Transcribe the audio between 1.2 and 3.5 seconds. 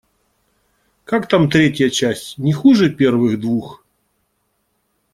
там третья часть, не хуже первых